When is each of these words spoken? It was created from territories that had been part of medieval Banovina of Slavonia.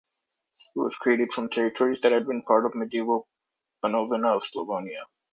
It 0.75 0.79
was 0.79 0.95
created 0.95 1.31
from 1.31 1.49
territories 1.49 1.99
that 2.01 2.11
had 2.11 2.25
been 2.25 2.41
part 2.41 2.65
of 2.65 2.73
medieval 2.73 3.27
Banovina 3.83 4.35
of 4.35 4.41
Slavonia. 4.45 5.05